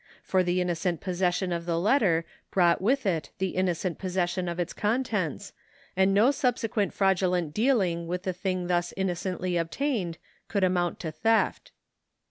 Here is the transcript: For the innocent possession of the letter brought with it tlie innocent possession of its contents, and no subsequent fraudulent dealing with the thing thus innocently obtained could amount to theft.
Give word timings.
For 0.23 0.41
the 0.41 0.59
innocent 0.59 0.99
possession 0.99 1.51
of 1.51 1.67
the 1.67 1.79
letter 1.79 2.25
brought 2.49 2.81
with 2.81 3.05
it 3.05 3.29
tlie 3.39 3.53
innocent 3.53 3.99
possession 3.99 4.49
of 4.49 4.59
its 4.59 4.73
contents, 4.73 5.53
and 5.95 6.11
no 6.11 6.31
subsequent 6.31 6.91
fraudulent 6.91 7.53
dealing 7.53 8.07
with 8.07 8.23
the 8.23 8.33
thing 8.33 8.65
thus 8.65 8.95
innocently 8.97 9.57
obtained 9.57 10.17
could 10.47 10.63
amount 10.63 10.99
to 11.01 11.11
theft. 11.11 11.71